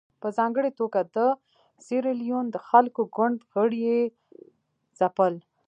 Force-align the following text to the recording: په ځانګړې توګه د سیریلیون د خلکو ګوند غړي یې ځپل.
په 0.21 0.27
ځانګړې 0.37 0.71
توګه 0.79 0.99
د 1.15 1.17
سیریلیون 1.85 2.45
د 2.51 2.57
خلکو 2.69 3.01
ګوند 3.15 3.37
غړي 3.51 3.79
یې 3.89 3.99
ځپل. 4.99 5.33